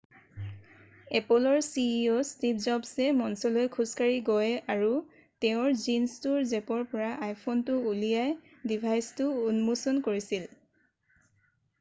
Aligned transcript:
এপ'লৰ 1.17 1.57
ceo 1.65 2.13
Steve 2.29 2.61
জবছে 2.63 3.05
মঞ্চলৈ 3.17 3.69
খোজকাঢ়ি 3.75 4.23
গৈ 4.29 4.47
আৰু 4.77 4.89
তেওঁৰ 5.45 5.77
জীনছটোৰ 5.83 6.41
জেপৰ 6.53 6.83
পৰা 6.95 7.11
iphoneটো 7.29 7.77
উলিয়াই 7.93 8.71
ডিভাইচটো 8.73 9.29
উন্মোচন 9.53 10.01
কৰিছিল। 10.11 10.51